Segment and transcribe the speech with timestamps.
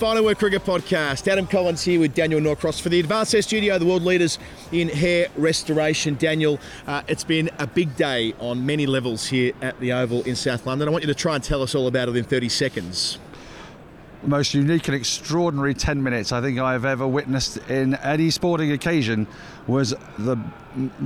[0.00, 1.28] Final Word Cricket Podcast.
[1.28, 4.38] Adam Collins here with Daniel Norcross for the Advanced Hair Studio, the world leaders
[4.72, 6.14] in hair restoration.
[6.14, 10.36] Daniel, uh, it's been a big day on many levels here at the Oval in
[10.36, 10.88] South London.
[10.88, 13.18] I want you to try and tell us all about it in 30 seconds.
[14.22, 18.72] The most unique and extraordinary 10 minutes I think I've ever witnessed in any sporting
[18.72, 19.26] occasion
[19.66, 20.36] was the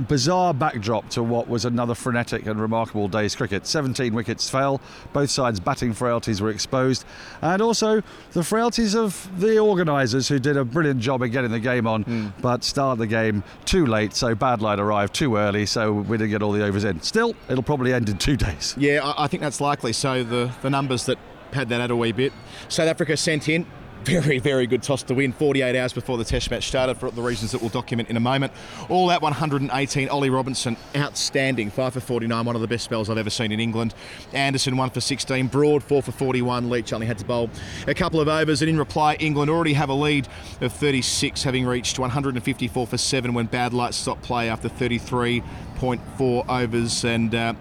[0.07, 3.65] bizarre backdrop to what was another frenetic and remarkable day's cricket.
[3.65, 4.81] 17 wickets fell,
[5.13, 7.05] both sides' batting frailties were exposed,
[7.41, 8.01] and also
[8.33, 12.03] the frailties of the organisers who did a brilliant job in getting the game on,
[12.03, 12.27] hmm.
[12.41, 16.31] but started the game too late, so bad light arrived too early, so we didn't
[16.31, 17.01] get all the overs in.
[17.01, 18.75] Still, it'll probably end in two days.
[18.77, 19.93] Yeah, I, I think that's likely.
[19.93, 21.17] So the, the numbers that
[21.55, 22.31] had that out a wee bit.
[22.67, 23.65] South Africa sent in.
[24.05, 27.23] Very, very good toss to win 48 hours before the test match started for the
[27.23, 28.53] reasons that we'll document in a moment.
[28.87, 30.09] All that 118.
[30.09, 31.71] Ollie Robinson, outstanding.
[31.71, 33.95] 5 for 49, one of the best spells I've ever seen in England.
[34.31, 35.47] Anderson, 1 for 16.
[35.47, 36.69] Broad, 4 for 41.
[36.69, 37.49] Leach only had to bowl
[37.87, 38.61] a couple of overs.
[38.61, 40.27] And in reply, England already have a lead
[40.61, 47.03] of 36, having reached 154 for 7 when bad light stopped play after 33.4 overs.
[47.03, 47.53] And uh,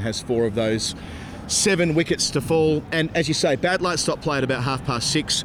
[0.00, 0.94] has four of those
[1.50, 2.82] seven wickets to fall.
[2.92, 5.44] And as you say, bad light stopped play at about half past six.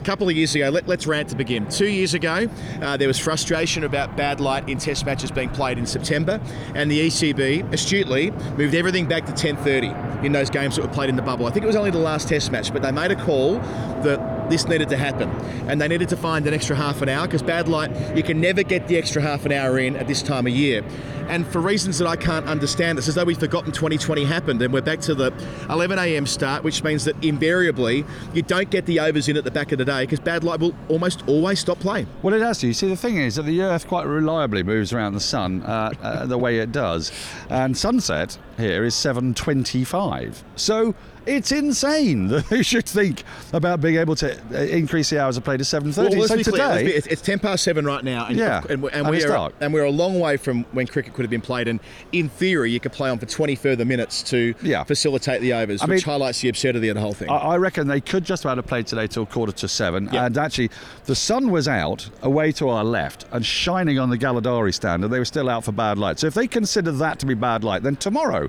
[0.00, 1.66] A couple of years ago, let, us rant to begin.
[1.70, 2.46] Two years ago,
[2.82, 6.40] uh, there was frustration about bad light in Test matches being played in September,
[6.74, 11.08] and the ECB astutely moved everything back to 10:30 in those games that were played
[11.08, 11.46] in the bubble.
[11.46, 13.54] I think it was only the last Test match, but they made a call
[14.02, 15.30] that this needed to happen,
[15.68, 18.40] and they needed to find an extra half an hour because bad light you can
[18.40, 20.82] never get the extra half an hour in at this time of year.
[21.28, 24.74] And for reasons that I can't understand, it's as though we've forgotten 2020 happened and
[24.74, 25.32] we're back to the
[25.70, 26.26] 11 a.m.
[26.26, 29.78] start, which means that invariably you don't get the overs in at the back of
[29.78, 32.06] the day because bad light will almost always stop playing.
[32.22, 32.66] Well, it has to.
[32.66, 35.92] You see, the thing is that the Earth quite reliably moves around the sun uh,
[36.02, 37.10] uh, the way it does,
[37.48, 40.42] and sunset here is 7:25.
[40.56, 40.94] So
[41.26, 43.22] it's insane that they should think
[43.54, 46.18] about being able to uh, increase the hours of play to 7:30.
[46.18, 48.26] Well, so clear, today, be- it's, it's 10 past 7 right now.
[48.26, 51.14] And, Yeah, and, we're- and, and we're, and we're a long way from when cricket
[51.14, 51.66] could have been played.
[51.66, 51.80] And
[52.12, 54.84] in theory, you could play on for 20 further minutes to Yeah.
[54.84, 57.30] facilitate the overs, I which mean- highlights the absurdity of the whole thing.
[57.30, 60.10] I, I reckon they could just about have played today till quarter to seven.
[60.12, 60.26] Yeah.
[60.26, 60.70] And actually,
[61.06, 65.12] the sun was out away to our left and shining on the Galadari stand, and
[65.12, 66.18] they were still out for bad light.
[66.18, 68.43] So if they consider that to be bad light, then tomorrow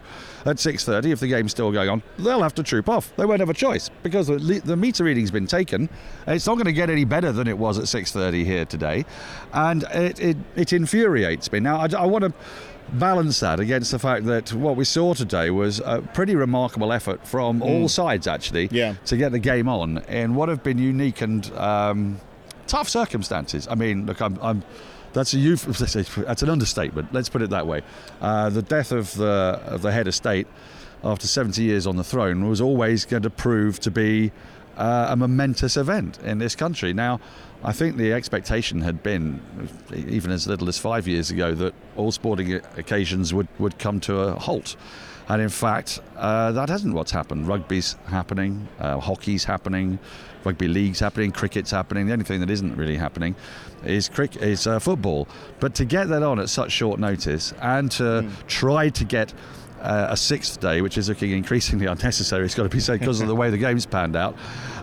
[0.45, 3.11] at 6:30, if the game's still going on, they'll have to troop off.
[3.15, 5.89] They won't have a choice because the, the meter reading's been taken.
[6.27, 9.05] It's not going to get any better than it was at 6:30 here today,
[9.53, 11.59] and it it, it infuriates me.
[11.59, 12.33] Now I, want to
[12.93, 17.25] balance that against the fact that what we saw today was a pretty remarkable effort
[17.25, 18.93] from all sides actually Yeah.
[19.05, 22.19] to get the game on in what have been unique and um,
[22.67, 23.67] tough circumstances.
[23.69, 24.37] I mean, look, I'm.
[24.41, 24.63] I'm
[25.15, 27.13] that's a euph- that's an understatement.
[27.13, 27.81] Let's put it that way.
[28.21, 30.47] Uh, the death of the of the head of state
[31.03, 34.31] after 70 years on the throne was always going to prove to be
[34.77, 36.93] uh, a momentous event in this country.
[36.93, 37.19] Now,
[37.63, 39.39] I think the expectation had been,
[39.95, 44.19] even as little as five years ago, that all sporting occasions would, would come to
[44.19, 44.75] a halt.
[45.27, 47.47] And in fact, uh, that hasn't what's happened.
[47.47, 49.97] Rugby's happening, uh, hockey's happening,
[50.43, 52.05] rugby league's happening, cricket's happening.
[52.05, 53.35] The only thing that isn't really happening
[53.87, 55.27] is cricket, is uh, football.
[55.59, 59.33] But to get that on at such short notice and to try to get
[59.85, 63.21] uh, a sixth day, which is looking increasingly unnecessary, it's got to be said, because
[63.21, 64.35] of the way the game's panned out,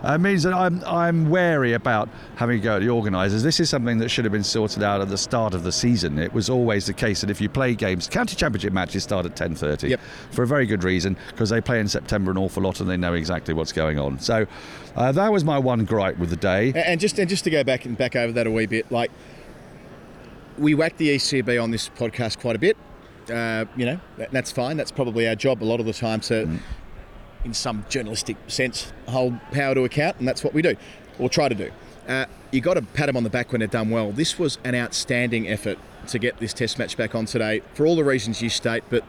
[0.03, 3.43] uh, means that I'm, I'm wary about having to go at the organisers.
[3.43, 6.17] This is something that should have been sorted out at the start of the season.
[6.17, 9.35] It was always the case that if you play games, county championship matches start at
[9.35, 9.99] 10.30 Yep.
[10.31, 12.97] for a very good reason, because they play in September an awful lot and they
[12.97, 14.19] know exactly what's going on.
[14.19, 14.45] So
[14.95, 16.67] uh, that was my one gripe with the day.
[16.67, 18.91] And- And just and just to go back and back over that a wee bit,
[18.91, 19.11] like
[20.57, 22.77] we whack the ECB on this podcast quite a bit.
[23.29, 24.77] Uh, you know, that, that's fine.
[24.77, 26.59] That's probably our job a lot of the time to,
[27.43, 30.75] in some journalistic sense, hold power to account, and that's what we do,
[31.19, 31.71] or try to do.
[32.07, 34.11] Uh, you got to pat them on the back when they've done well.
[34.11, 35.77] This was an outstanding effort
[36.07, 39.03] to get this Test match back on today for all the reasons you state, but.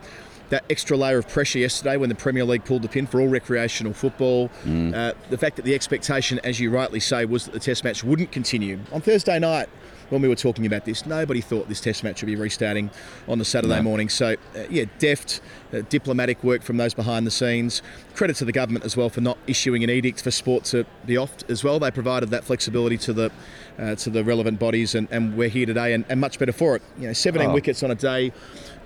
[0.51, 3.29] That extra layer of pressure yesterday when the Premier League pulled the pin for all
[3.29, 4.51] recreational football.
[4.95, 8.05] Uh, the fact that the expectation, as you rightly say, was that the Test match
[8.05, 8.79] wouldn't continue.
[8.93, 9.71] On Thursday night,
[10.11, 12.91] when we were talking about this, nobody thought this Test match would be restarting
[13.29, 13.83] on the Saturday No.
[13.83, 14.09] morning.
[14.09, 15.41] So, uh, yeah, deft
[15.73, 17.83] uh, diplomatic work from those behind the scenes.
[18.15, 21.17] Credit to the government as well for not issuing an edict for sport to be
[21.17, 21.79] off as well.
[21.79, 23.31] They provided that flexibility to the
[23.79, 26.77] uh, to the relevant bodies, and, and we're here today, and, and much better for
[26.77, 26.83] it.
[26.99, 27.55] You know, 17 Oh.
[27.55, 28.33] wickets on a day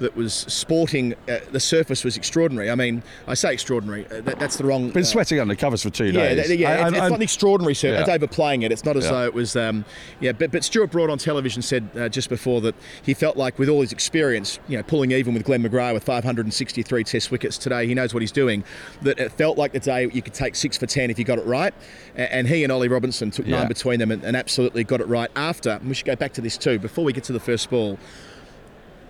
[0.00, 1.14] that was sporting.
[1.29, 2.70] Uh, the surface was extraordinary.
[2.70, 4.06] I mean, I say extraordinary.
[4.06, 4.90] Uh, that, that's the wrong.
[4.90, 6.46] Been uh, sweating under covers for two yeah, days.
[6.46, 7.96] th- yeah, And- it's, it's and- not extraordinary, surface.
[7.96, 8.00] Yeah.
[8.00, 8.73] It's overplaying it.
[8.73, 9.11] It's not as Yeah.
[9.11, 9.56] though it was.
[9.56, 9.85] Um,
[10.20, 13.58] yeah, but but Stuart Broad on television said uh, just before that he felt like
[13.58, 17.58] with all his experience, you know, pulling even with Glenn McGrath with 563 Test wickets
[17.58, 18.62] today, he knows what he's doing.
[19.02, 21.38] That it felt like the day you could take six for ten if you got
[21.38, 21.75] it right,
[22.17, 23.58] A- and he and Ollie Robinson took Yeah.
[23.58, 25.70] nine between them and, and absolutely got it right after.
[25.70, 27.98] And we should go back to this too before we get to the first ball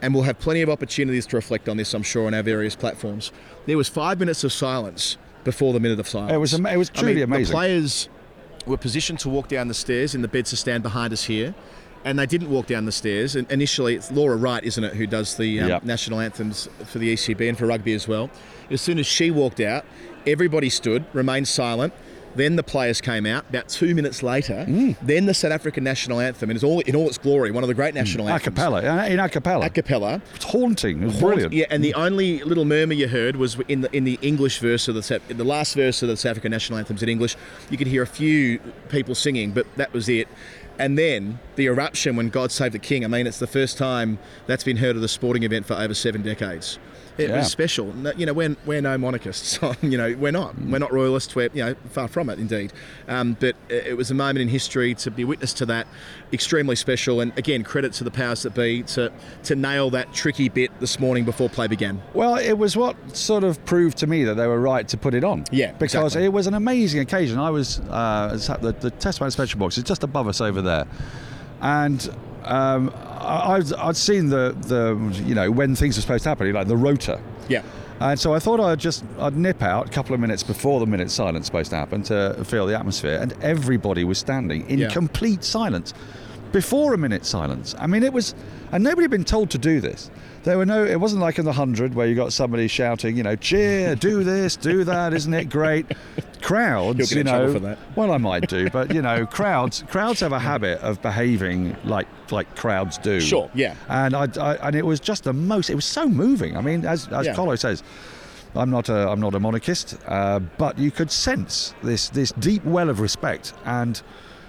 [0.03, 2.77] and we'll have plenty of opportunities to reflect on this, I'm sure, on our various
[2.77, 3.33] platforms.
[3.67, 6.33] There was five minutes of silence before the minute of silence.
[6.33, 7.47] It was ama- it was I mean, truly amazing.
[7.53, 8.09] The players
[8.67, 11.55] were positioned to walk down the stairs in the beds to stand behind us here.
[12.05, 13.35] And they didn't walk down the stairs.
[13.35, 15.83] And initially, it's Laura Wright, isn't it, who does the um, Yep.
[15.85, 18.31] national anthems for the ECB and for rugby as well.
[18.71, 19.85] As soon as she walked out,
[20.27, 21.93] everybody stood, remained silent.
[22.37, 23.45] Then the players came out.
[23.49, 24.97] About two minutes later, Mm.
[25.03, 27.69] then the South African national anthem, and it's all in all its glory, one of
[27.69, 28.45] the great national a anthems.
[28.55, 29.07] cappella.
[29.07, 29.67] In a cappella.
[29.67, 30.23] A cappella.
[30.35, 31.03] It's haunting.
[31.03, 31.53] It was brilliant.
[31.53, 34.89] Yeah, and the only little murmur you heard was in the in the English verse
[34.89, 37.37] of the the last verse of the South African national anthems in English.
[37.71, 38.59] You could hear a few
[38.89, 40.29] people singing, but that was it.
[40.79, 43.05] And then the eruption when God Save the King.
[43.05, 45.93] I mean, it's the first time that's been heard of the sporting event for over
[45.93, 46.79] seven decades.
[47.19, 47.39] It Yeah.
[47.39, 47.93] was special.
[48.17, 49.59] You know, we're, we're no monarchists.
[49.83, 50.57] you know, we're not.
[50.59, 51.35] We're not royalists.
[51.35, 52.73] We're you know far from it, indeed.
[53.09, 55.89] Um, but it was a moment in history to be witness to that.
[56.33, 57.21] Extremely special.
[57.21, 59.13] And again, credit to the powers that be to
[59.45, 62.01] to nail that tricky bit this morning before play began.
[62.15, 65.15] Well, it was what sort of proved to me that they were right to put
[65.15, 65.45] it on.
[65.51, 66.25] Yeah, because exactly.
[66.25, 67.39] it was an amazing occasion.
[67.39, 70.63] I was uh, sat- the, the test match special box is just above us over
[70.63, 70.87] there,
[71.61, 72.09] and
[72.49, 76.53] um, I, I'd, I'd seen the the you know when things are supposed to happen,
[76.53, 77.21] like the rotor.
[77.49, 77.63] Yeah.
[78.01, 80.87] And so I thought I'd just I'd nip out a couple of minutes before the
[80.87, 84.89] minute silence supposed to happen to feel the atmosphere, and everybody was standing in Yeah.
[84.89, 85.95] complete silence
[86.53, 87.75] before a minute silence.
[87.79, 88.35] I mean, it was,
[88.73, 90.11] and nobody had been told to do this.
[90.45, 90.85] There were no.
[90.85, 94.23] It wasn't like in the hundred where you got somebody shouting, you know, cheer, do
[94.25, 95.87] this, do that, isn't it great?
[96.43, 97.53] Crowds, you know.
[97.53, 97.79] for that.
[97.97, 102.07] Well, I might do, but you know, crowds crowds have a habit of behaving like
[102.31, 103.21] like crowds do.
[103.21, 103.75] Sure, yeah.
[103.89, 105.69] And I, I and it was just the most.
[105.69, 106.57] It was so moving.
[106.57, 107.35] I mean, as as Yeah.
[107.35, 107.83] Colo says,
[108.55, 112.65] I'm not a I'm not a monarchist, uh, but you could sense this this deep
[112.65, 114.01] well of respect, and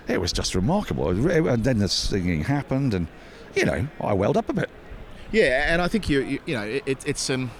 [0.08, 1.10] it was just remarkable.
[1.30, 3.08] It- And then the singing happened, and
[3.56, 4.70] you know, I welled up a bit.
[5.32, 7.52] Yeah, and I think you you, you know it, it's um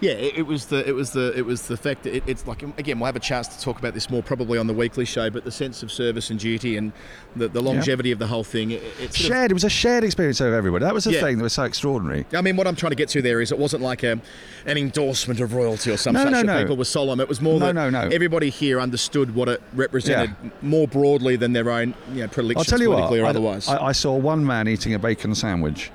[0.00, 2.46] yeah it, it was the it was the it was the fact that it, it's
[2.46, 5.04] like again we'll have a chance to talk about this more probably on the weekly
[5.04, 6.92] show but the sense of service and duty and
[7.34, 9.50] the, the longevity of the whole thing it, it's sort of- Shared.
[9.50, 10.84] It was a shared experience of everybody.
[10.84, 11.20] That was the Yeah.
[11.22, 12.26] thing that was so extraordinary.
[12.32, 14.20] I mean, what I'm trying to get to there is it wasn't like a,
[14.66, 16.60] an endorsement of royalty or some No, such no, no.
[16.60, 17.18] people were solemn.
[17.20, 18.00] It was more No, that no, no.
[18.12, 20.50] everybody here understood what it represented Yeah.
[20.62, 23.10] more broadly than their own you know, I'll tell you what.
[23.12, 23.68] or I, otherwise.
[23.68, 25.90] I, I saw one man eating a bacon sandwich.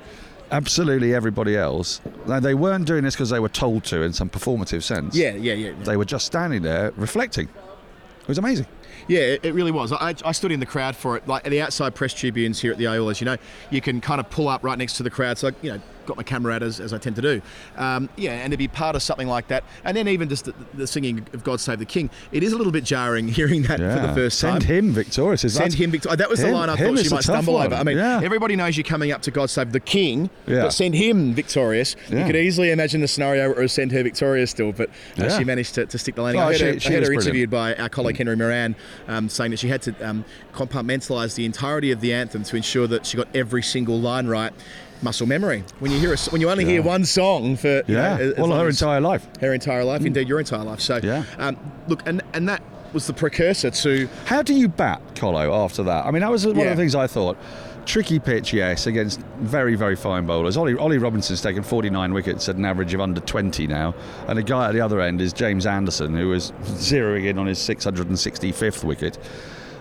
[0.54, 2.00] Absolutely everybody else.
[2.28, 5.16] Now, they weren't doing this because they were told to in some performative sense.
[5.16, 5.74] yeah, yeah, yeah.
[5.84, 7.48] They were just standing there reflecting.
[7.48, 8.68] It was amazing.
[9.08, 9.92] Yeah, it, it really was.
[9.92, 12.72] I, I stood in the crowd for it, like at the outside press tribunes here
[12.72, 13.38] at the Oval, as you know,
[13.70, 15.38] you can kind of pull up right next to the crowd.
[15.38, 17.42] So, you know, got my camera out as, as I tend to do.
[17.78, 20.54] Um, yeah, and to be part of something like that, and then even just the,
[20.74, 23.80] the singing of God Save the King, it is a little bit jarring hearing that
[23.80, 24.60] for the first time.
[24.60, 25.44] Send him victorious.
[25.46, 26.18] Is Send him victorious.
[26.18, 27.68] That was the line I thought she might stumble one.
[27.68, 27.76] over.
[27.76, 28.20] I mean, yeah.
[28.24, 30.64] everybody knows you're coming up to God Save the King, Yeah.
[30.64, 31.96] but send him victorious.
[32.10, 35.24] You could easily imagine the scenario where it was send her victorious still, but uh,
[35.24, 35.38] Yeah.
[35.38, 36.42] she managed to, to stick the landing.
[36.42, 38.76] Oh, I heard she- her, she I heard her interviewed by our colleague Henry Moeran
[39.08, 42.88] um, saying that she had to um, compartmentalise the entirety of the anthem to ensure
[42.88, 44.54] that she got every single line right.
[45.02, 45.66] Muscle memory.
[45.80, 48.16] When you hear a, when you only hear one song for you yeah.
[48.16, 49.28] know, as well, her entire life.
[49.42, 50.80] her entire life, indeed your entire life.
[50.80, 51.26] So Yeah.
[51.40, 51.58] um,
[51.90, 52.64] look, and and that
[52.94, 56.06] was the precursor to How do you bat Colo after that?
[56.06, 56.64] I mean, that was one Yeah.
[56.66, 57.38] of the things I thought.
[57.86, 60.56] Tricky pitch, yes, against very, very fine bowlers.
[60.56, 63.94] Ollie, Ollie Robinson's taken 49 wickets at an average of under 20 now,
[64.28, 67.48] and the guy at the other end is James Anderson, who is zeroing in on
[67.48, 69.18] his 665th wicket.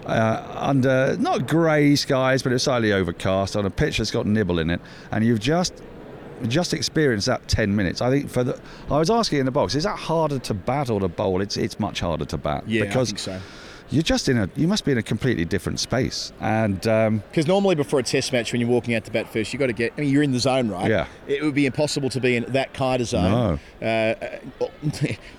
[0.06, 4.58] Uh, under not grey skies, but it's slightly overcast on a pitch that's got nibble
[4.58, 4.80] in it,
[5.12, 5.80] and you've just
[6.48, 8.00] just experienced that 10 minutes.
[8.00, 10.90] I think for the I was asking in the box, is that harder to bat
[10.90, 11.40] or to bowl?
[11.40, 13.40] It's it's much harder to bat yeah, because I think so.
[13.92, 17.46] You're just in a you must be in a completely different space and um, Because
[17.46, 19.72] normally before a test match, when you're walking out to bat first, you've got to
[19.72, 19.92] get.
[19.96, 20.90] I mean, you're in the zone, right?
[20.90, 21.06] Yeah.
[21.26, 23.60] It would be impossible to be in that kind of zone.
[23.80, 24.66] Uh, uh,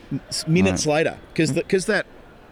[0.48, 2.06] minutes later, because because that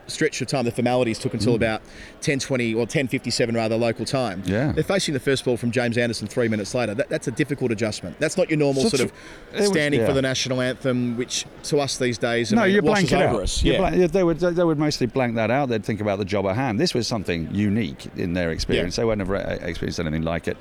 [0.07, 1.81] stretch of time, the formalities took until about
[2.21, 4.41] 10:20 or 10:57 rather local time.
[4.43, 4.47] Mm.
[4.47, 4.71] Yeah.
[4.73, 6.93] they're facing the first ball from James Anderson three minutes later.
[6.93, 8.19] That, that's a difficult adjustment.
[8.19, 11.17] That's not your normal So sort tr- of it was- standing for the national anthem,
[11.17, 13.63] which to us these days, I No, mean, you blank it over out.
[13.63, 13.77] Yeah.
[13.77, 15.69] blank- they would they would mostly blank that out.
[15.69, 16.79] They'd think about the job at hand.
[16.79, 18.97] This was something unique in their experience.
[18.97, 19.01] Yeah.
[19.01, 20.57] They wouldn't have experienced anything like it.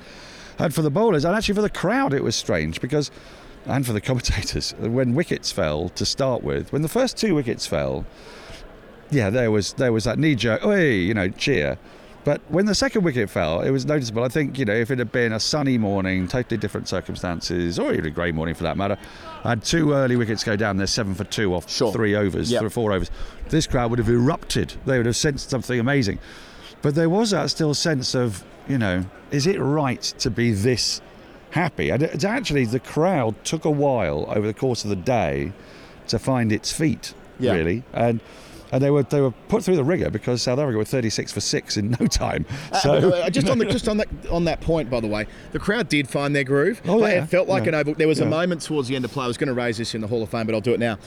[0.59, 3.09] And for the bowlers, and actually for the crowd, it was strange because,
[3.65, 7.65] and for the commentators, when wickets fell to start with, when the first two wickets
[7.65, 8.05] fell,
[9.11, 11.77] yeah, there was there was that knee jerk, "Oi," you know, cheer.
[12.23, 14.23] But when the second wicket fell, it was noticeable.
[14.23, 17.91] I think you know if it had been a sunny morning, totally different circumstances, or
[17.93, 18.97] even a grey morning for that matter,
[19.43, 20.77] had two early wickets go down.
[20.77, 21.91] They're seven for two off Sure.
[21.91, 22.59] three overs, Yep.
[22.59, 23.09] three or four overs.
[23.49, 24.73] This crowd would have erupted.
[24.85, 26.19] They would have sensed something amazing.
[26.83, 31.01] But there was that still sense of you know, is it right to be this
[31.49, 31.89] happy?
[31.89, 35.51] And it's actually the crowd took a while over the course of the day
[36.07, 38.19] to find its feet, really, and.
[38.73, 41.41] And they were they were put through the ringer because South Africa were 36 for
[41.41, 42.45] six in no time.
[42.71, 45.07] Uh, so uh, uh, just on the just on that on that point, by the
[45.07, 46.81] way, the crowd did find their groove.
[46.87, 47.23] Oh, Like, yeah.
[47.23, 47.69] It felt like Yeah.
[47.69, 47.93] an oval.
[47.95, 49.25] There was a moment towards the end of play.
[49.25, 50.79] I was going to raise this in the Hall of Fame, but I'll do it
[50.79, 50.97] now.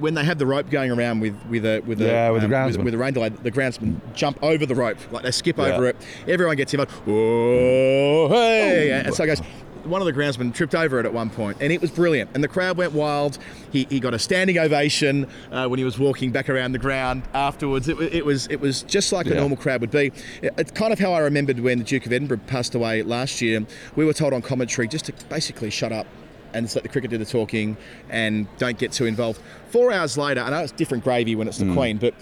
[0.00, 2.46] When they had the rope going around with with a with a Yeah, with the
[2.46, 2.84] um, with, groundsman.
[2.84, 5.64] with a rain delay, the groundsman jump over the rope, like they skip Yeah.
[5.74, 5.96] over it.
[6.26, 6.92] Everyone gets involved.
[7.06, 9.02] Whoa, hey!
[9.04, 9.42] And so it goes.
[9.84, 12.30] One of the groundsmen tripped over it at one point, and it was brilliant.
[12.34, 13.38] And the crowd went wild.
[13.72, 17.22] He, he got a standing ovation uh, when he was walking back around the ground
[17.34, 17.88] afterwards.
[17.88, 20.12] It, it was it was just like a normal crowd would be.
[20.42, 23.40] It- It's kind of how I remembered when the Duke of Edinburgh passed away last
[23.40, 23.64] year.
[23.96, 26.06] We were told on commentary just to basically shut up
[26.54, 27.76] and just let the cricket do the talking
[28.10, 29.40] and don't get too involved.
[29.70, 31.68] Four hours later, I know it's different gravy when it's Mm.
[31.68, 32.14] the Queen, but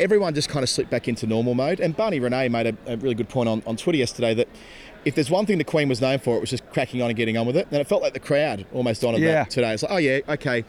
[0.00, 1.78] everyone just kind of slipped back into normal mode.
[1.80, 4.48] And Barney Renee made a, a really good point on, on Twitter yesterday that
[5.04, 7.16] if there's one thing the Queen was known for, it was just cracking on and
[7.16, 7.66] getting on with it.
[7.70, 9.32] And it felt like the crowd almost honoured Yeah.
[9.44, 9.72] that today.
[9.72, 10.64] It's like, oh yeah, okay,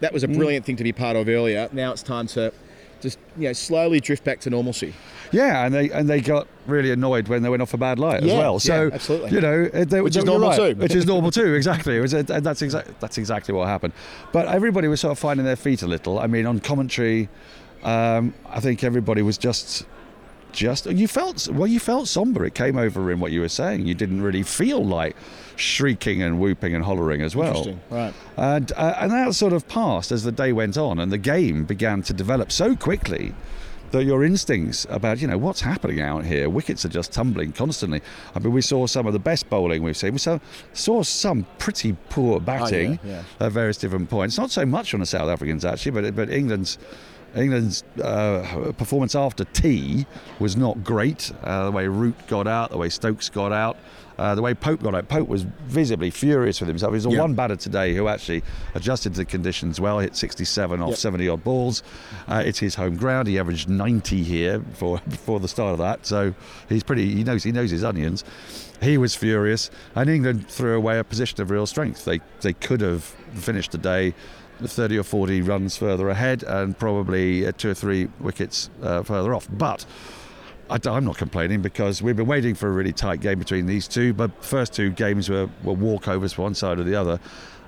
[0.00, 1.68] that was a brilliant thing to be part of earlier.
[1.72, 2.52] Now it's time to
[3.00, 4.92] just you know slowly drift back to normalcy.
[5.32, 8.22] Yeah, and they and they got really annoyed when they went off a bad light
[8.24, 8.58] as well.
[8.58, 9.30] So yeah, absolutely.
[9.30, 10.80] you know, they, Which they- is normal right, too.
[10.80, 11.98] Which is normal too, exactly.
[11.98, 13.92] Uh, that's exactly that's exactly what happened.
[14.32, 16.18] But everybody was sort of finding their feet a little.
[16.18, 17.28] I mean, on commentary,
[17.82, 19.86] um, I think everybody was just.
[20.52, 21.68] Just you felt well.
[21.68, 22.44] You felt somber.
[22.44, 23.86] It came over in what you were saying.
[23.86, 25.14] You didn't really feel like
[25.54, 27.56] shrieking and whooping and hollering as well.
[27.56, 28.12] Interesting, right?
[28.36, 31.64] And, uh, and that sort of passed as the day went on, and the game
[31.66, 33.32] began to develop so quickly
[33.92, 38.02] that your instincts about, you know, what's happening out here, wickets are just tumbling constantly.
[38.34, 40.14] I mean, we saw some of the best bowling we've seen.
[40.14, 40.40] We saw,
[40.72, 43.22] saw some pretty poor batting yeah.
[43.38, 44.36] at various different points.
[44.36, 46.76] Not so much on the South Africans, actually, but, but England's.
[47.34, 50.06] England's uh, performance after tea
[50.38, 51.30] was not great.
[51.42, 53.76] Uh, the way Root got out, the way Stokes got out,
[54.18, 55.08] uh, the way Pope got out.
[55.08, 56.90] Pope was visibly furious with himself.
[56.92, 58.42] He was the one batter today who actually
[58.74, 60.98] adjusted to the conditions well, hit 67 off Yep.
[60.98, 61.82] 70 odd balls.
[62.28, 63.28] Uh, it's his home ground.
[63.28, 66.34] He averaged 90 here before before the start of that, so
[66.68, 67.14] he's pretty.
[67.14, 68.24] He knows he knows his onions.
[68.82, 72.04] He was furious, and England threw away a position of real strength.
[72.04, 74.14] They they could have finished the day.
[74.68, 79.34] 30 or 40 runs further ahead and probably uh, two or three wickets uh, further
[79.34, 79.48] off.
[79.50, 79.86] But
[80.70, 83.88] I, am not complaining because we've been waiting for a really tight game between these
[83.88, 84.12] two.
[84.12, 87.18] But first two games were, were walkovers for one side or the other.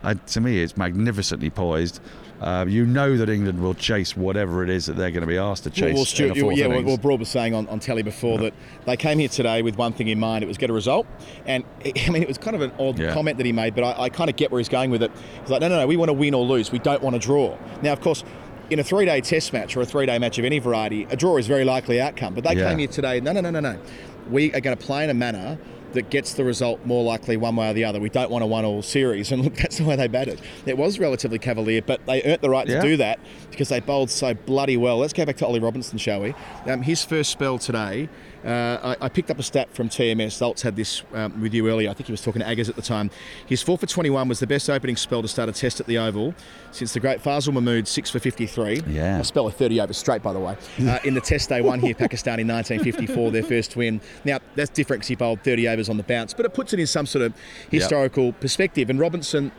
[0.03, 2.01] And to me, it's magnificently poised.
[2.43, 5.39] Um, you know that England will chase whatever it is that they're going to be
[5.39, 5.95] asked to chase.
[5.95, 6.85] Well, Stuart, yeah, well, innings.
[6.87, 8.53] well, Broad was saying on, on telly before that
[8.85, 11.07] they came here today with one thing in mind: it was get a result.
[11.47, 13.15] And I mean, it was kind of an odd Yeah.
[13.15, 15.13] comment that he made, but I, I kind of get where he's going with it.
[15.41, 16.73] He's like, no, no, no, we want to win or lose.
[16.73, 17.57] We don't want to draw.
[17.83, 18.25] Now, of course.
[18.71, 21.45] In a three-day test match or a three-day match of any variety, a draw is
[21.45, 22.33] a very likely outcome.
[22.33, 22.71] But they Yeah.
[22.71, 23.21] came here today.
[23.21, 23.77] No, no, no, no, no.
[24.31, 25.59] We are going to play in a manner
[25.93, 28.01] that gets the result more likely one way or the other.
[28.01, 30.41] We don't want a one-all series, and look, that's the way they batted.
[30.67, 32.81] It was relatively cavalier, but they earned the right Yeah.
[32.81, 33.19] to do that
[33.51, 34.99] because they bowled so bloody well.
[34.99, 36.35] Let's go back to Ollie Robinson, shall we?
[36.67, 38.09] Um, his first spell today,
[38.45, 40.39] uh, I, I picked up a stat from TMS.
[40.39, 41.91] Zaltz had this um, with you earlier.
[41.91, 43.11] I think he was talking to Aggers at the time.
[43.47, 45.99] His 4 for 21 was the best opening spell to start a test at the
[45.99, 46.35] Oval
[46.71, 48.83] since the great Fazal Mahmood 6 for 53.
[48.89, 49.21] Yeah.
[49.21, 50.57] A spell of 30 overs straight, by the way.
[50.93, 54.01] Uh, in the test they won here, Pakistan in 1954, their first win.
[54.25, 56.81] Now, that's different because he bowled 30 overs on the bounce, but it puts it
[56.81, 57.33] in some sort of
[57.71, 58.91] historical perspective.
[58.91, 59.53] And Robinson,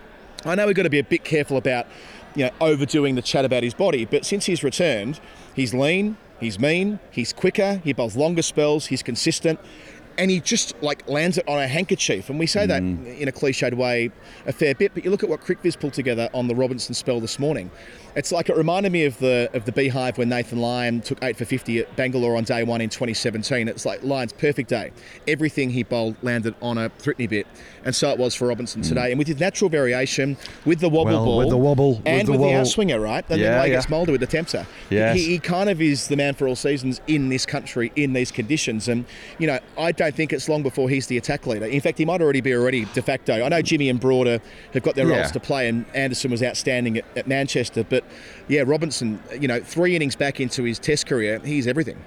[0.46, 1.88] I know we've got to be a bit careful about
[2.36, 5.20] you know overdoing the chat about his body, but since he's returned,
[5.56, 9.60] he's lean, he's mean, he's quicker, he bowls longer spells, he's consistent.
[10.18, 12.30] And he just like lands it on a handkerchief.
[12.30, 14.12] And we say that in a cliched way
[14.46, 17.20] a fair bit, but you look at what CricViz pulled together on the Robinson spell
[17.20, 17.72] this morning.
[18.16, 21.36] It's like it reminded me of the of the Beehive when Nathan Lyon took eight
[21.36, 23.68] for fifty at Bangalore on day one in 2017.
[23.68, 24.92] It's like Lyon's perfect day.
[25.28, 27.48] Everything he bowled landed on a threatening bit,
[27.84, 29.10] and so it was for Robinson today.
[29.10, 32.28] And with his natural variation, with the wobble Well, ball, with the wobble, with and
[32.28, 33.26] the with the, outswinger, right?
[33.30, 33.64] And Yeah, then yeah.
[33.64, 34.68] Vegas Mulder with the tempter.
[34.92, 35.16] Yes.
[35.18, 38.32] He, he kind of is the man for all seasons in this country in these
[38.32, 38.90] conditions.
[38.90, 39.06] And
[39.40, 41.66] you know, I don't think it's long before he's the attack leader.
[41.66, 43.44] In fact, he might already be already de facto.
[43.44, 44.40] I know Jimmy and Broader
[44.74, 45.18] have got their Yeah.
[45.20, 47.84] roles to play, and Anderson was outstanding at, at Manchester.
[47.88, 48.04] But
[48.48, 51.98] yeah, Robinson, you know, three innings back into his Test career, he's everything.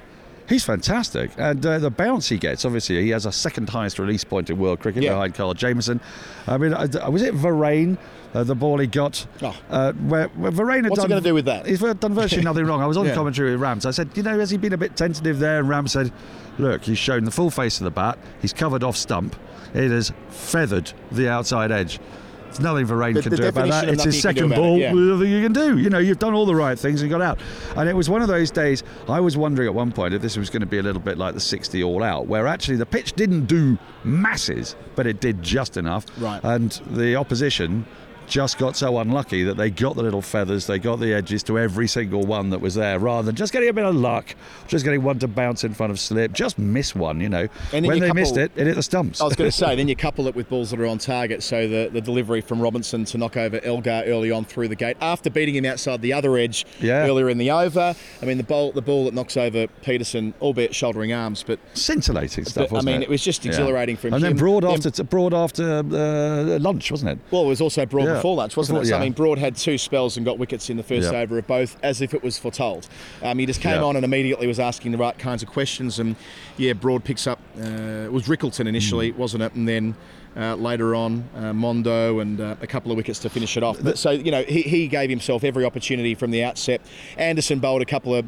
[0.48, 2.64] He's fantastic, and uh, the bounce he gets.
[2.64, 5.10] Obviously, he has a second highest release point in world cricket Yeah.
[5.14, 6.00] behind Kyle Jamieson.
[6.46, 7.98] I mean, uh, was it Verreynne?
[8.34, 9.56] Uh, the ball he got, Oh.
[9.70, 11.64] uh, where, where had What's he gonna do with that?
[11.66, 12.82] He's done virtually nothing wrong.
[12.82, 13.14] I was on Yeah.
[13.14, 13.86] commentary with Rams.
[13.86, 15.58] I said, you know, has he been a bit tentative there?
[15.60, 16.12] And Rams said,
[16.58, 18.18] look, he's shown the full face of the bat.
[18.42, 19.36] He's covered off stump.
[19.74, 21.98] It has feathered the outside edge.
[22.46, 23.88] There's nothing Verreynne The- can the do about that.
[23.88, 24.78] It's his nothing you can second about it, ball.
[24.78, 24.92] yeah.
[24.94, 25.78] There's nothing you can do.
[25.78, 27.38] You know, you've done all the right things and got out.
[27.76, 28.82] And it was one of those days.
[29.08, 31.18] I was wondering at one point if this was going to be a little bit
[31.18, 35.42] like the 60 all out, where actually the pitch didn't do masses, but it did
[35.42, 36.06] just enough.
[36.18, 36.40] Right.
[36.44, 37.84] And the opposition
[38.26, 41.58] just got so unlucky that they got the little feathers, they got the edges to
[41.58, 44.34] every single one that was there, rather than just getting a bit of luck,
[44.68, 47.48] just getting one to bounce in front of slip, just miss one, you know.
[47.72, 49.20] And when they couple- missed it, it hit the stumps.
[49.20, 51.42] I was going to say, then you couple it with balls that are on target.
[51.42, 54.96] So the, the delivery from Robinson to knock over Elgar early on through the gate
[55.00, 57.06] after beating him outside the other edge Yeah.
[57.06, 57.94] earlier in the over.
[58.22, 62.44] I mean, the ball the ball that knocks over Petersen, albeit shouldering arms, but Scintillating
[62.44, 63.04] stuff, But, I mean, it?
[63.04, 64.36] it was just exhilarating And then him.
[64.36, 67.18] broad Then- after, broad after uh, lunch, wasn't it?
[67.30, 68.15] well, it was also Broad Yeah.
[68.16, 68.86] Before lunch, wasn't it?
[68.86, 71.20] So, I mean, Broad had two spells and got wickets in the first Yeah.
[71.20, 72.88] over of both, as if it was foretold.
[73.22, 73.84] Um, he just came Yeah.
[73.84, 75.98] on and immediately was asking the right kinds of questions.
[75.98, 76.16] And
[76.56, 77.38] yeah, Broad picks up.
[77.58, 77.62] Uh,
[78.06, 79.16] it was Rickelton initially, Mm.
[79.16, 79.54] wasn't it?
[79.54, 79.94] And then.
[80.38, 83.78] Uh, later on, uh, Mondo and uh, a couple of wickets to finish it off.
[83.82, 86.82] But so you know, he, he gave himself every opportunity from the outset.
[87.16, 88.26] Anderson bowled a couple of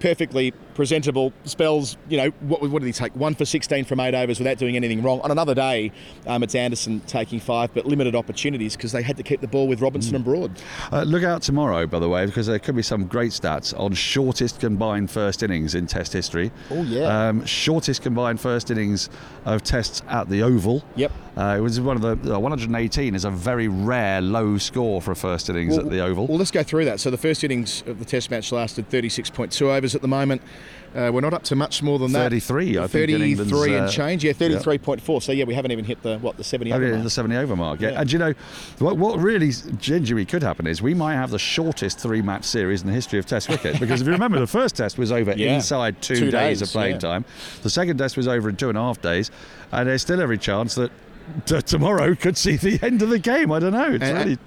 [0.00, 1.96] perfectly presentable spells.
[2.08, 3.14] You know, what, what did he take?
[3.16, 5.20] One for 16 from eight overs without doing anything wrong.
[5.22, 5.92] On another day,
[6.26, 9.66] um, it's Anderson taking five, but limited opportunities because they had to keep the ball
[9.66, 10.52] with Robinson and Broad.
[10.92, 13.92] Uh, look out tomorrow, by the way, because there could be some great stats on
[13.92, 16.52] shortest combined first innings in Test history.
[16.70, 17.28] Oh, yeah.
[17.28, 19.10] Um, shortest combined first innings
[19.44, 20.84] of Tests at the Oval.
[20.96, 21.12] Yep.
[21.36, 25.12] Uh, it was one of the uh, 118 is a very rare low score for
[25.12, 26.26] a first innings at the Oval.
[26.26, 26.98] Well, let's go through that.
[26.98, 30.42] So the first innings of the Test match lasted 36.2 overs at the moment.
[30.94, 32.30] Uh, we're not up to much more than that.
[32.32, 34.24] 33, I think, in 33 and uh, change.
[34.24, 35.22] Yeah, 33.4.
[35.22, 36.72] So yeah, we haven't even hit the what the 70.
[36.72, 37.02] Oh, over mark.
[37.02, 37.80] the 70 over mark.
[37.82, 37.90] Yeah.
[37.90, 38.00] Yeah.
[38.00, 38.32] And you know,
[38.78, 42.80] what, what really gingerly could happen is we might have the shortest three match series
[42.80, 43.78] in the history of Test cricket.
[43.80, 45.56] Because if you remember, the first Test was over Yeah.
[45.56, 47.26] inside two, Two days, days, of playing time.
[47.62, 49.30] The second Test was over in two and a half days.
[49.72, 50.90] And there's still every chance that
[51.44, 53.52] t- tomorrow could see the end of the game.
[53.52, 53.92] I don't know.
[53.92, 54.38] It's And- really.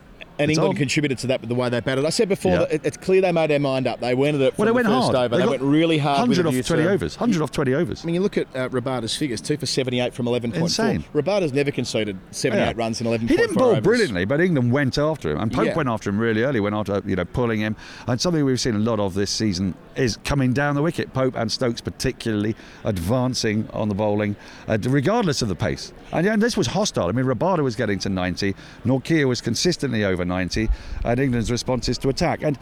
[0.42, 0.78] And it's England on.
[0.78, 2.06] contributed to that with the way they batted.
[2.06, 2.66] I said before Yeah.
[2.66, 4.00] that it's clear they made their mind up.
[4.00, 5.16] They went at it Well, they the went first hard.
[5.16, 5.36] over.
[5.38, 6.20] They, got went really hard.
[6.28, 7.16] 100 off 20 to- overs.
[7.20, 8.02] 100 off 20 overs.
[8.04, 10.56] I mean, you look at uh, Rabada's figures, two for 78 from 11.4.
[10.62, 11.04] Insane.
[11.14, 12.74] Rabada's never conceded 78 Yeah.
[12.76, 13.28] runs in eleven.
[13.28, 13.84] He didn't bowl overs.
[13.84, 15.76] brilliantly, but England went after him, and Pope Yeah.
[15.76, 16.60] went after him really early.
[16.60, 17.76] Went after you know pulling him,
[18.08, 21.14] and something we've seen a lot of this season is coming down the wicket.
[21.14, 24.36] Pope and Stokes particularly advancing on the bowling,
[24.68, 25.92] uh, regardless of the pace.
[26.12, 27.08] And, and this was hostile.
[27.08, 30.70] I mean, Rabada was getting to 90, Nortje was consistently over 90,
[31.04, 32.58] and England's response is to attack and.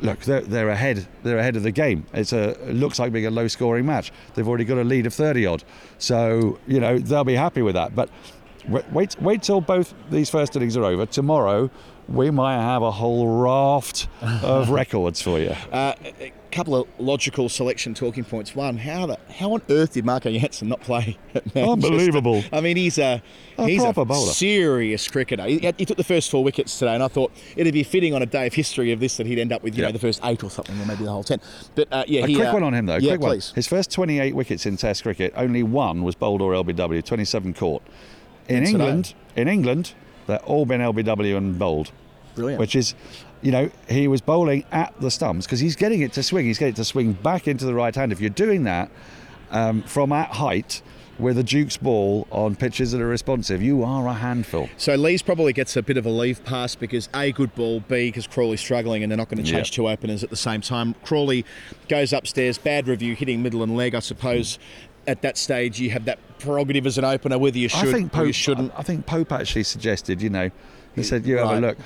[0.00, 1.06] Look, they're, they're ahead.
[1.22, 2.04] They're ahead of the game.
[2.12, 4.10] It's a it looks like being a low-scoring match.
[4.34, 5.62] They've already got a lead of 30 odd,
[5.98, 7.94] so you know they'll be happy with that.
[7.94, 8.10] But
[8.68, 11.06] Wait, wait, till both these first innings are over.
[11.06, 11.70] Tomorrow,
[12.08, 15.54] we might have a whole raft of records for you.
[15.70, 15.94] Uh,
[16.52, 18.54] couple of logical selection talking points.
[18.54, 21.16] One, how the, how on earth did Marco Jansen not play?
[21.34, 22.44] At Unbelievable.
[22.52, 23.22] I mean, he's a
[23.58, 24.32] A he's proper a bowler.
[24.32, 25.44] serious cricketer.
[25.46, 28.22] He, he took the first four wickets today, and I thought it'd be fitting on
[28.22, 29.88] a day of history of this that he'd end up with you Yeah.
[29.88, 31.40] know the first eight or something, or maybe the whole ten.
[31.74, 32.96] But uh, yeah, A he, quick uh, one on him though.
[32.96, 33.30] Yeah, quick one.
[33.32, 33.52] please.
[33.54, 37.04] His first 28 wickets in Test cricket, only one was bowled or LBW.
[37.04, 37.82] 27 caught.
[38.48, 38.68] In And?
[38.68, 39.94] England, in England,
[40.26, 41.92] they're all been LBW and bowled.
[42.34, 42.60] Brilliant.
[42.60, 42.94] Which is,
[43.42, 46.46] you know, he was bowling at the stumps because he's getting it to swing.
[46.46, 48.12] He's getting it to swing back into the right hand.
[48.12, 48.90] If you're doing that
[49.50, 50.80] um, from at height
[51.18, 54.68] with a Duke's ball on pitches that are responsive, you are a handful.
[54.76, 58.08] So Lees probably gets a bit of a leave pass because A, good ball, B,
[58.08, 59.74] because Crawley's struggling and they're not going to change Yeah.
[59.76, 60.94] two openers at the same time.
[61.04, 61.44] Crawley
[61.88, 64.58] goes upstairs, bad review, hitting middle and leg, I suppose.
[65.06, 68.06] At that stage, you have that prerogative as an opener whether you should I think
[68.14, 68.72] or Pope you shouldn't.
[68.74, 70.50] I, I think Pope actually suggested, you know,
[70.94, 71.78] he said, "You have a look."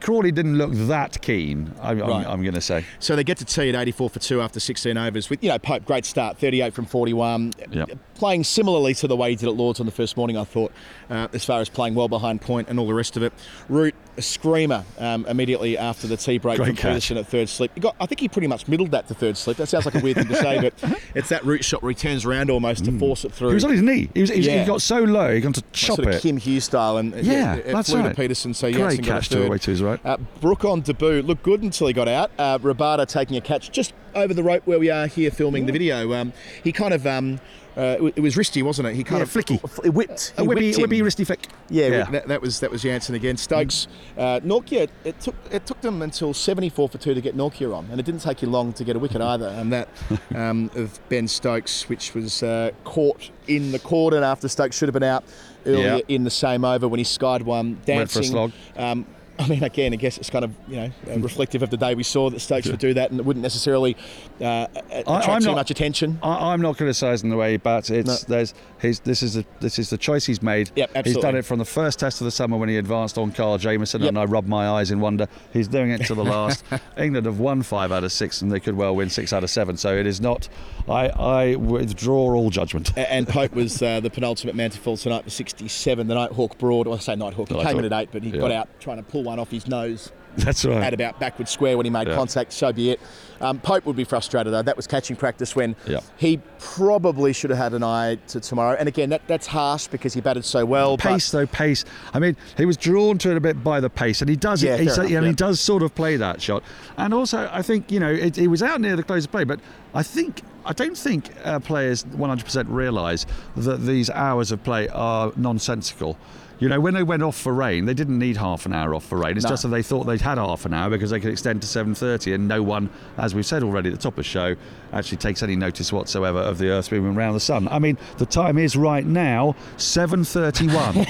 [0.00, 1.72] Crawley didn't look that keen.
[1.80, 2.24] I, I'm, Right.
[2.24, 2.84] Going to say.
[3.00, 5.58] So they get to tee at 84 for two after 16 overs with, you know,
[5.58, 7.52] Pope, great start, 38 from 41.
[7.70, 7.90] Yep.
[8.14, 10.72] Playing similarly to the way he did at Lords on the first morning, I thought,
[11.10, 13.32] uh, as far as playing well behind point and all the rest of it.
[13.68, 16.84] Root, a screamer um, immediately after the tee break Great from catch.
[16.92, 17.70] Petersen at third slip.
[17.74, 19.56] He got, I think he pretty much middled that to third slip.
[19.58, 20.74] That sounds like a weird thing to say, but
[21.14, 23.48] it's that root shot where he turns around almost to force it through.
[23.48, 23.50] Mm.
[23.50, 24.10] He was on his knee.
[24.14, 24.60] He, was, he, was- Yeah.
[24.60, 26.22] he got so low, he got to chop sort of it.
[26.22, 28.08] Kim Hughes style, and Yeah, it, it that's flew right.
[28.10, 28.54] to Petersen.
[28.54, 29.60] So Great a catch to third.
[29.60, 30.00] way to his right.
[30.04, 32.30] Uh, Brook on debut looked good until he got out.
[32.38, 35.72] Uh, Rabada taking a catch just over the rope where we are here filming the
[35.72, 36.12] video.
[36.14, 36.32] Um,
[36.64, 37.06] he kind of.
[37.06, 37.40] Um,
[37.76, 38.96] uh, it- it was wristy, wasn't it?
[38.96, 39.84] He kind Yeah, of flicky.
[39.84, 40.32] It whipped.
[40.36, 41.46] A whippy, whipped whippy wristy flick.
[41.70, 43.36] Yeah, That, that was that was Jansen again.
[43.36, 44.88] Stokes, uh, Nortje.
[45.04, 48.02] It took it took them until 74 for two to get Nortje on, and it
[48.02, 49.46] didn't take you long to get a wicket either.
[49.46, 49.88] And that
[50.34, 54.94] um, of Ben Stokes, which was uh, caught in the cordon after Stokes should have
[54.94, 55.22] been out
[55.64, 56.00] earlier Yeah.
[56.08, 57.96] in the same over when he skied one dancing.
[57.96, 58.52] Went for a slog.
[58.76, 59.06] Um,
[59.38, 61.94] I mean, again, I guess it's kind of you know uh, reflective of the day
[61.94, 63.96] we saw that Stokes would do that, and it wouldn't necessarily
[64.40, 66.18] uh, attract I'm too not- much attention.
[66.22, 67.90] I, I'm not criticising the way he bats.
[67.90, 68.36] It's No.
[68.36, 70.70] there's his this is the this is the choice he's made.
[70.76, 71.12] Yep, absolutely.
[71.12, 73.58] He's done it from the first test of the summer when he advanced on Kyle
[73.58, 74.08] Jamieson, Yep.
[74.08, 75.28] and I rubbed my eyes in wonder.
[75.52, 76.64] He's doing it to the last.
[76.98, 79.50] England have won five out of six, and they could well win six out of
[79.50, 79.76] seven.
[79.76, 80.48] So it is not.
[80.88, 82.96] I I withdraw all judgment.
[82.96, 86.06] And Pope was uh, the penultimate man to fall tonight for 67.
[86.08, 88.40] The Nighthawk Broad, or I say Nighthawk, he came in at eight, but he Yeah.
[88.40, 90.82] got out trying to pull one off his nose That's right.
[90.82, 92.14] at about backward square when he made Yeah.
[92.14, 92.52] contact.
[92.52, 93.00] So be it.
[93.40, 94.62] Um, Pope would be frustrated though.
[94.62, 96.00] That was catching practice when Yeah.
[96.16, 98.76] he probably should have had an eye to tomorrow.
[98.78, 100.96] And again, that, that's harsh because he batted so well.
[100.96, 104.20] pace though pace i mean he was drawn to it a bit by the pace
[104.22, 106.62] and he does Yeah, it he's, enough, and he does sort of play that shot
[106.96, 109.44] and also i think you know it, he was out near the close of play
[109.44, 109.60] but
[109.94, 113.24] i think I don't think uh, players 100% realise
[113.56, 116.18] that these hours of play are nonsensical.
[116.60, 119.04] You know, when they went off for rain, they didn't need half an hour off
[119.04, 119.36] for rain.
[119.36, 119.50] It's No.
[119.50, 122.32] just that they thought they'd had half an hour because they could extend to 7:30,
[122.34, 124.56] and no one, as we've said already at the top of the show,
[124.92, 127.68] actually takes any notice whatsoever of the Earth moving around the sun.
[127.70, 131.06] I mean, the time is right now 7:31.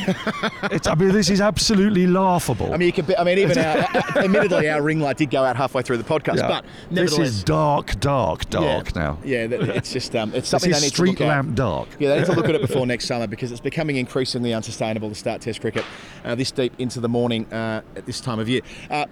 [0.87, 2.73] I mean, this is absolutely laughable.
[2.73, 3.07] I mean, you could.
[3.07, 3.77] Be, I mean, even our,
[4.17, 6.49] admittedly, our ring light did go out halfway through the podcast, Yeah.
[6.49, 9.19] but this is dark, dark, dark yeah, now.
[9.25, 11.25] Yeah, it's just um, it's something they need to street look at.
[11.25, 11.89] street lamp dark.
[11.99, 15.09] Yeah, they need to look at it before next summer because it's becoming increasingly unsustainable
[15.09, 15.85] to start Test cricket
[16.25, 18.61] uh, this deep into the morning uh, at this time of year.
[18.91, 19.07] Uh,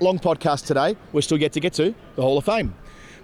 [0.00, 0.96] long podcast today.
[1.12, 2.74] We're still yet to get to the Hall of Fame.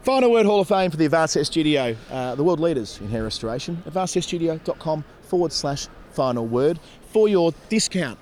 [0.03, 3.25] Final word Hall of Fame for the Advanced Studio, uh, the world leaders in hair
[3.25, 3.83] restoration.
[3.88, 6.79] AdvancedTestStudio.com forward slash final word
[7.12, 8.18] for your discount.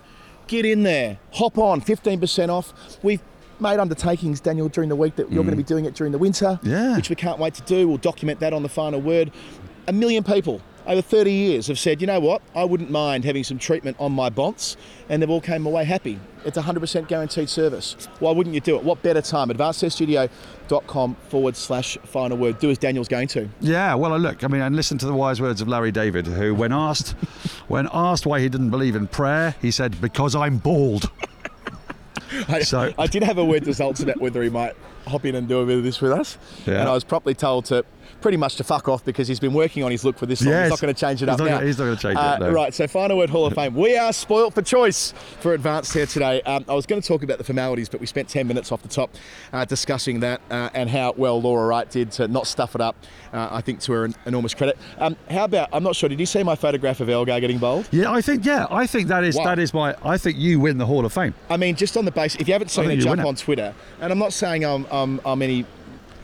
[0.47, 2.73] Get in there, hop on, 15% off.
[3.03, 3.21] We've
[3.61, 6.19] made undertakings, Daniel, during the week that you're going to be doing it during the
[6.19, 6.97] winter, Yeah.
[6.97, 7.89] which we can't wait to do.
[7.89, 9.33] We'll document that on the final word.
[9.89, 13.43] A million people over 30 years have said, you know what, I wouldn't mind having
[13.45, 14.77] some treatment on my bonds,
[15.09, 16.19] and they've all came away happy.
[16.45, 17.97] It's 100% guaranteed service.
[18.21, 18.85] Why wouldn't you do it?
[18.85, 19.49] What better time?
[19.49, 22.59] AdvancedTestStudio.com forward slash final word.
[22.61, 23.49] Do as Daniel's going to.
[23.61, 26.27] Yeah, well, uh, look, I mean, and listen to the wise words of Larry David,
[26.27, 27.11] who, when asked,
[27.69, 31.11] when asked why he didn't believe in prayer, he said, "Because I'm bald."
[32.49, 34.75] I, So- I did have a word results about whether he might
[35.07, 36.81] hop in and do a bit of this with us, Yeah.
[36.81, 37.85] and I was properly told to
[38.21, 40.53] pretty much to fuck off because he's been working on his look for this long.
[40.53, 40.65] Yes.
[40.65, 41.55] He's not going to change it He's up now.
[41.55, 42.51] gonna- he's not gonna change it, Uh, no.
[42.51, 42.75] Right.
[42.75, 43.75] So final word Hall of Fame.
[43.75, 46.41] We are spoilt for choice for advanced here today.
[46.43, 48.83] Um, I was going to talk about the formalities, but we spent ten minutes off
[48.83, 49.11] the top
[49.53, 52.97] uh, discussing that uh, and how well Laura Wright did to not stuff it up.
[53.33, 54.79] Uh, I think to her enormous credit.
[54.99, 55.69] Um, how about?
[55.73, 56.09] I'm not sure.
[56.09, 57.87] Did you see my photograph of Elgar getting bowled?
[57.91, 58.45] Yeah, I think.
[58.45, 59.45] Yeah, I think that is Wow.
[59.45, 59.95] that is my.
[60.03, 61.35] I think you win the Hall of Fame.
[61.51, 62.35] I mean, just on the base.
[62.37, 63.75] If you haven't seen it, jump on Twitter.
[64.01, 65.67] And I'm not saying I'm I'm, I'm any.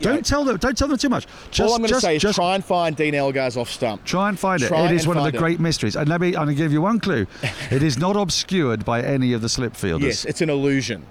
[0.03, 0.57] Know, Don't tell them.
[0.57, 1.25] Don't tell them too much.
[1.51, 4.03] Just, all I'm going to say is just try and find Dean Elgar's off stump.
[4.05, 4.67] Try and find it.
[4.67, 5.37] Try it is one of the it.
[5.37, 5.95] great mysteries.
[5.95, 6.29] And let me.
[6.29, 7.25] I'm going to give you one clue.
[7.71, 10.05] it is not obscured by any of the slip fielders.
[10.07, 11.05] Yes, it's an illusion.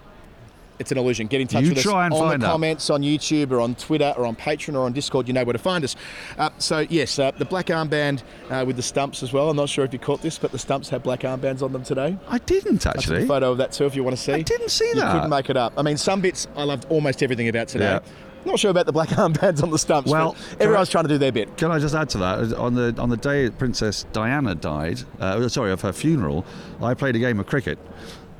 [0.78, 1.28] It's an illusion.
[1.28, 2.52] Get in touch You with us try and on find the out.
[2.52, 5.28] comments on YouTube or on Twitter or on Patreon or on Discord.
[5.28, 5.94] You know where to find us.
[6.37, 9.48] Uh, so yes, uh, the black armband uh, with the stumps as well.
[9.48, 11.85] I'm not sure if you caught this, but the stumps have black armbands on them
[11.85, 12.16] today.
[12.26, 13.26] I didn't I took a actually.
[13.28, 14.33] photo of that too if you want to see.
[14.33, 15.12] I didn't see you that.
[15.12, 15.72] couldn't make it up.
[15.76, 17.85] I mean, some bits I loved almost everything about today.
[17.85, 18.00] Yeah.
[18.44, 20.11] Not sure about the black armbands on the stumps.
[20.11, 21.57] Well, everyone's trying to do their bit.
[21.57, 22.52] Can I just add to that?
[22.55, 26.44] On the on the day Princess Diana died, uh, sorry, of her funeral,
[26.83, 27.78] I played a game of cricket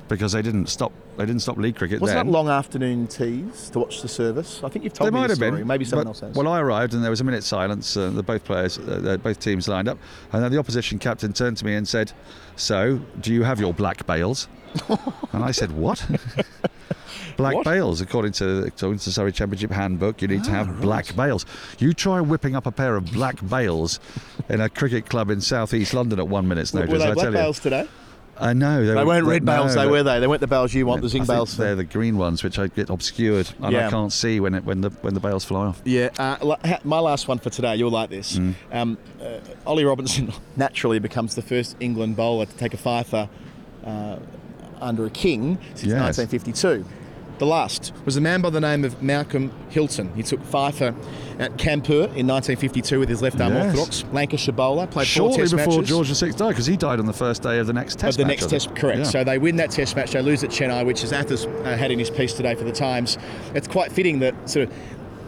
[0.09, 0.93] because they didn't stop.
[1.17, 2.27] They didn't stop league cricket Wasn't then.
[2.27, 4.63] that long afternoon teas to watch the service?
[4.65, 5.61] I think you've told They me might this have story.
[5.61, 5.69] been.
[5.69, 6.35] Maybe someone else has.
[6.35, 7.97] Well, I arrived and there was a minute silence.
[7.99, 9.99] Uh, the both players, uh, both teams lined up,
[10.33, 12.13] and then the opposition captain turned to me and said,
[12.57, 14.49] "So, do you have your black bales?"
[15.33, 16.03] and I said, "What?"
[17.37, 17.65] black What?
[17.65, 18.01] bales.
[18.01, 21.47] According to according to the Surrey Championship handbook, you need to Ah, have black bales.
[21.79, 24.01] You try whipping up a pair of black bales
[24.49, 26.91] in a cricket club in South East London at one minute's notice.
[26.93, 27.31] Were they I you.
[27.31, 27.89] bales today?
[28.41, 30.19] I know They were- weren't red no, bales, though, were they?
[30.19, 31.55] They weren't the bales you want, the I zing bales.
[31.57, 33.87] They're the green ones, which I get obscured and Yeah.
[33.87, 35.83] I can't see when it when the when the bales fly off.
[35.85, 37.77] Yeah, uh, my last one for today.
[37.77, 38.39] You'll like this.
[38.39, 38.55] Mm.
[38.73, 43.29] Um, uh, Ollie Robinson naturally becomes the first England bowler to take a fifer
[43.85, 44.17] uh,
[44.83, 46.19] under a king since Yes.
[46.19, 46.85] 1952.
[47.39, 50.13] The last was a man by the name of Malcolm Hilton.
[50.15, 50.95] He took fifer
[51.41, 53.65] at Kanpur in 1952 with his left arm Yes.
[53.77, 54.05] orthodox.
[54.13, 55.89] Lancashire bowler played four Shortly Test before matches.
[55.89, 58.25] George VI died, because he died on the first day of the next test of
[58.25, 58.99] the match, next test, correct.
[58.99, 59.05] Yeah.
[59.05, 60.13] So they win that test match.
[60.13, 62.71] They lose at Chennai, which is Athers uh, had in his piece today for the
[62.71, 63.19] Times.
[63.55, 64.75] It's quite fitting that sort of,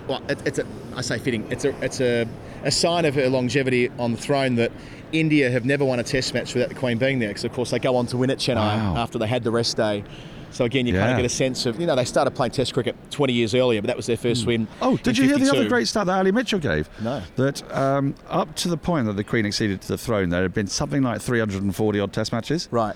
[0.07, 1.51] well, it, it's a, I say fitting.
[1.51, 2.29] It's a, it's a,
[2.65, 4.73] a sign of her longevity on the throne that
[5.13, 7.29] India have never won a test match without the Queen being there.
[7.29, 8.97] Because of course they go on to win at Chennai Wow.
[8.97, 10.03] after they had the rest day.
[10.51, 12.75] So again, you kind of get a sense of, you know, they started playing Test
[12.75, 14.69] cricket 20 years earlier, but that was their first win.
[14.81, 16.89] Oh, did you hear the other great stat that Ali Mitchell gave?
[17.03, 17.23] No.
[17.35, 20.55] That um, up to the point that the Queen acceded to the throne, there had
[20.55, 22.69] been something like 340 odd Test matches.
[22.71, 22.95] Right.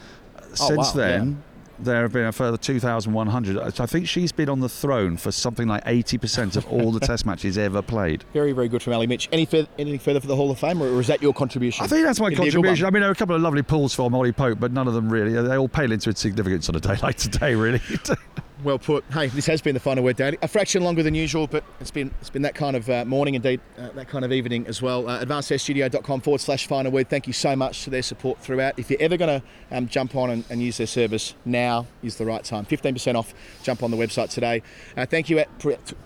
[0.61, 1.42] Oh, Since wow, then,
[1.80, 3.80] there have been a further 2,100.
[3.80, 7.26] I think she's been on the throne for something like 80% of all the Test
[7.26, 8.24] matches ever played.
[8.32, 9.28] Very, very good from Ali Mitch.
[9.32, 11.84] Any further, anything further for the Hall of Fame, or is that your contribution?
[11.84, 12.86] I think that's my It'd be a good contribution.
[12.86, 14.94] I mean, there are a couple of lovely pulls from Molly Pope, but none of
[14.94, 15.32] them really.
[15.32, 17.80] They all pale into insignificance on a day like today, really.
[18.64, 19.05] Well put.
[19.12, 20.37] Hey, this has been the final word, Daily.
[20.42, 23.35] A fraction longer than usual, but it's been it's been that kind of uh, morning,
[23.35, 25.09] indeed, uh, that kind of evening as well.
[25.09, 27.09] Uh, AdvancedStudio.com forward slash final word.
[27.09, 28.77] Thank you so much for their support throughout.
[28.77, 32.16] If you're ever going to um, jump on and, and use their service, now is
[32.16, 32.66] the right time.
[32.66, 33.33] 15% off.
[33.62, 34.62] Jump on the website today.
[34.97, 35.38] Uh, thank you.
[35.38, 35.49] At,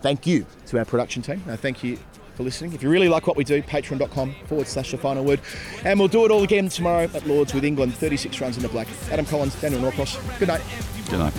[0.03, 1.43] thank you to our production team.
[1.49, 1.97] Uh, thank you
[2.35, 2.73] for listening.
[2.73, 5.39] If you really like what we do, patreon.com forward slash the final word.
[5.83, 7.95] And we'll do it all again tomorrow at Lords with England.
[7.95, 8.87] 36 runs in the black.
[9.11, 10.17] Adam Collins, Daniel Norcross.
[10.39, 10.61] Good night.
[11.09, 11.33] Good night.